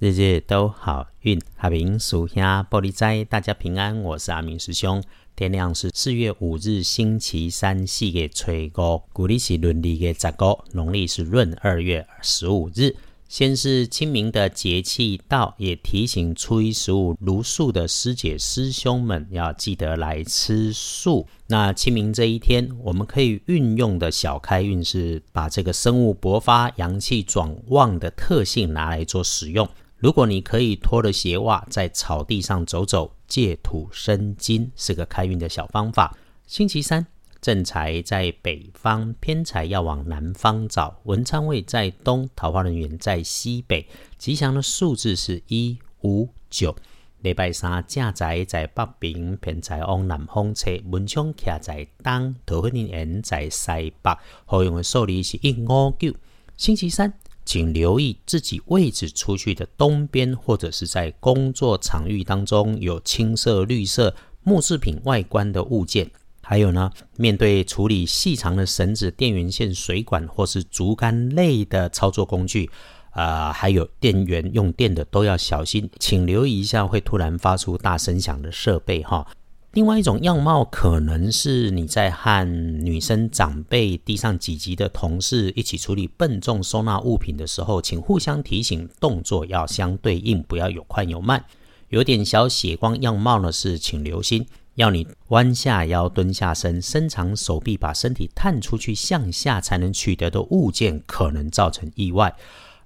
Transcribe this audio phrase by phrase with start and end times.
[0.00, 4.00] 日日都好运，阿明属下玻璃斋，大家平安。
[4.00, 5.02] 我是阿明师兄。
[5.34, 12.94] 天亮是四月五日，星期三，四月初五，古历是闰历的十五，农历是闰二月十五日。
[13.28, 21.26] 先是清明的节气到，也提醒初一十五如素的师姐师兄们要记得来吃素。
[21.48, 29.68] 那清明这一天，我们可以运用的小开运是把这个生物勃发、阳气转旺的特性拿来做使用。
[29.98, 36.16] 如果你可以脱了鞋袜在草地上走走，借土生金，是个开运的小方法。
[36.46, 37.06] 星期三。
[37.40, 40.98] 正财在北方，偏财要往南方找。
[41.04, 43.86] 文昌位在东，桃花人员在西北。
[44.18, 46.74] 吉祥的数字是一五九。
[47.20, 50.72] 礼拜三正财在北边，偏财往南方车。
[50.86, 54.18] 文昌徛在东，桃花人缘在西北。
[54.44, 56.12] 好用的数字是一五九。
[56.56, 57.12] 星期三，
[57.48, 66.10] 请留意自己位置出去的东边，或者是在工作场域当中有青色、绿色木制品外观的物件。
[66.42, 72.68] 还有呢，面对处理细长的绳子、电源线、水管或是竹竿类的操作工具，
[73.12, 79.26] 啊，还有电源用电的都要小心，请留意一下会突然发出大声响的设备哈。
[79.72, 82.44] 另外一种样貌，可能是你在和
[82.82, 91.44] 女生长辈、地上几级的同事一起处理笨重收纳物品的时候，请互相提醒，动作要相对应，不要有快有慢。
[91.90, 94.46] 有点小血光样貌呢，是请留心。
[94.74, 102.34] 要你弯下腰、蹲下身、伸长手臂，把身体探出去向下才能取得的物件，可能造成意外。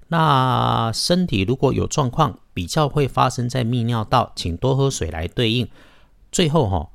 [0.09, 5.69] 那身体如果有状况，比较会发生在泌尿道，请多喝水来对应。
[6.33, 6.89] 最后哈。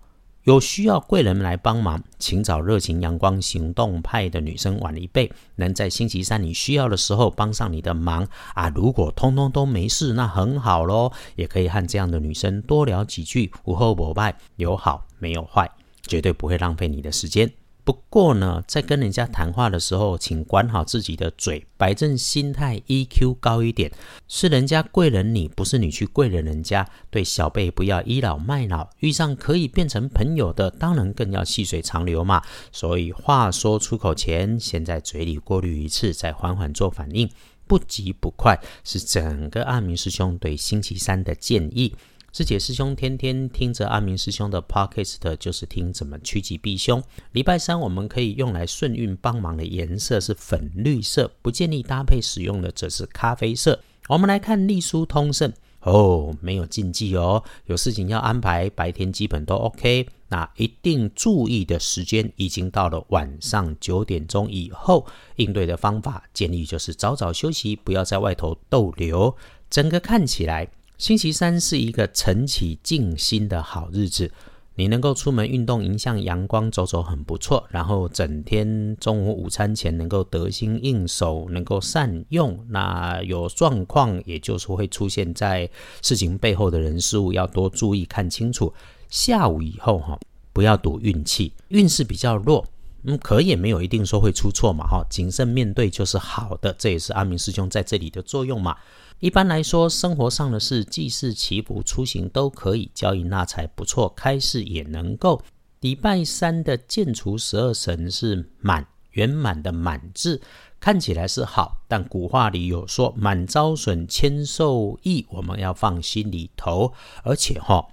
[0.44, 8.70] 有需要贵人来帮忙，请找热情、阳光、行动派的女生晚一辈，能在星期三你需要的时候帮上你的忙啊！
[8.70, 15.70] 如果通通都没事，那很好喽，也可以和这样的女生多聊几句，无后不拜，有好没有坏，
[16.04, 17.52] 绝对不会浪费你的时间。
[17.88, 23.90] 不过呢，在跟人家谈话的时候，请管好自己的嘴，摆正心态，EQ 高一点。
[24.28, 26.86] 是人家贵人你，不是你去贵人人家。
[27.10, 32.42] 对小辈不要倚老卖老，遇上可以变成朋友的，当然更要细水长流嘛。
[32.74, 37.30] 所以话说出口前，先在嘴里过滤一次，再缓缓做反应，
[37.68, 41.96] 不急不快，是整个阿明师兄对星期三的建议。
[42.38, 47.02] 师姐师兄天天听着阿明师兄的 podcast，就是听怎么趋吉避凶。
[47.32, 53.80] 礼拜三我们可以用来顺运帮忙的颜色是粉绿色，不建议搭配使用的则是咖啡色。
[54.08, 60.08] 我们来看隶书通胜哦，没有禁忌哦，有事情要安排，白天基本都 OK。
[60.28, 69.36] 那一定注意的时间已经到了晚上九点钟以后，应对的方法建议就是早早休息，不要在外头逗留。
[69.72, 70.68] 整个看起来。
[70.98, 74.32] 星期三是一个晨起静心的好日子，
[74.74, 77.64] 你能够出门运动，迎向阳光走走很不错。
[77.70, 82.66] 然后整天中午午餐前能够得心应手，能够善用。
[82.70, 85.70] 那有状况，也就是会出现在
[86.02, 88.74] 事情背后的人事物，要多注意看清楚。
[89.08, 90.20] 下午以后哈，
[90.52, 92.66] 不要赌运气，运势比较弱，
[93.04, 98.76] 嗯，可也没有一定说会出错嘛哈，谨慎面对就是好的，这也是阿明师兄在这里的作用嘛。
[99.20, 105.42] 一般来说，生活上的事，祭祀、祈福、出行都可以，交易纳财不错，开市也能够。
[105.80, 110.42] 礼拜三的建除十二神是满圆满的满字，
[110.80, 116.92] 看起来是好，但古话里有说满招损，谦受益，我们要放心里头。
[117.24, 117.88] 而且哈，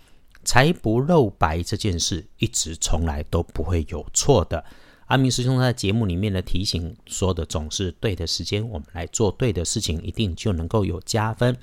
[0.44, 4.64] 财不露白这件事，一直从来都不会有错的。
[5.06, 11.56] 阿明师兄在节目里面的提醒说的总是对的时间，我们来做对的事情，一定就能够有加分。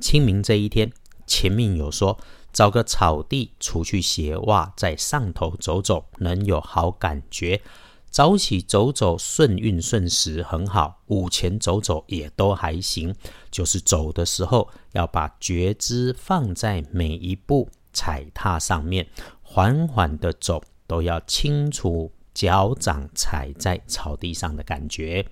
[0.00, 0.92] 清明这一天，
[1.26, 2.18] 前面有说
[2.52, 7.62] 找个草地，除去鞋袜，在上头走走，能有好感觉。
[8.10, 11.00] 早起走走，顺运顺时很好。
[11.06, 13.14] 午前走走也都还行，
[13.50, 19.08] 就是走的时候要把觉知放在每一步踩踏上面，
[19.42, 22.12] 缓缓的走，都要清楚。
[22.34, 25.24] 脚掌踩在草地上的感觉，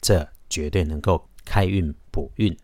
[0.00, 2.56] 这绝对能够开运补运。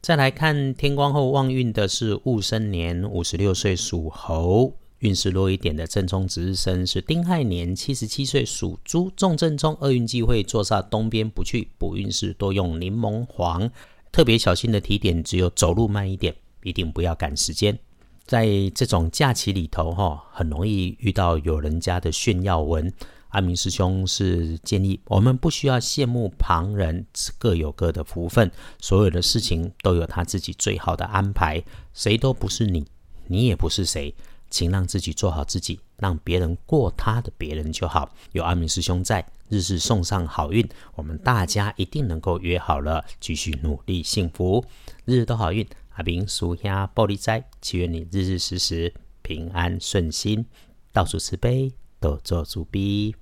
[0.00, 13.70] 再来看天光后旺运的是戊申年五十六岁属猴，运势弱一点的正冲值日生是丁亥年七十七岁属猪，重正冲厄运忌讳坐煞东边不去，补运势多用柠檬黄。
[14.10, 16.34] 特别小心的提点，只有走路慢一点，
[16.64, 17.78] 一定不要赶时间。
[18.26, 22.92] 在这种假期里头，哈，很容易遇到有人家的炫耀文。
[23.32, 27.06] 阿明师兄是建议我们不需要羡慕旁人，
[27.38, 31.62] 各有各的福分，所有的事情都有他自己最好的安排，
[31.94, 32.86] 谁都不是你，
[33.26, 34.14] 你也不是谁，
[34.50, 38.14] 请让自己做好自己，让别人过他的别人就好。
[38.32, 44.62] 有阿明师兄在，日日送上好运，我们大家一定能够约好了，继续努力幸福，
[45.06, 45.66] 日日都好运。
[45.94, 48.92] 阿明属下玻璃斋，祈愿你日日时时
[49.22, 50.44] 平安顺心，
[50.92, 53.14] 到处慈悲，多做主逼。